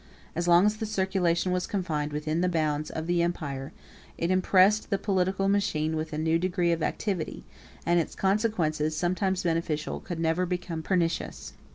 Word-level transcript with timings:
As 0.35 0.47
long 0.47 0.65
as 0.65 0.77
the 0.77 0.87
circulation 0.87 1.51
was 1.51 1.67
confined 1.67 2.11
within 2.11 2.41
the 2.41 2.49
bounds 2.49 2.89
of 2.89 3.05
the 3.05 3.21
empire, 3.21 3.71
it 4.17 4.31
impressed 4.31 4.89
the 4.89 4.97
political 4.97 5.47
machine 5.47 5.95
with 5.95 6.11
a 6.11 6.17
new 6.17 6.39
degree 6.39 6.71
of 6.71 6.81
activity, 6.81 7.43
and 7.85 7.99
its 7.99 8.15
consequences, 8.15 8.97
sometimes 8.97 9.43
beneficial, 9.43 9.99
could 9.99 10.19
never 10.19 10.47
become 10.47 10.81
pernicious. 10.81 11.53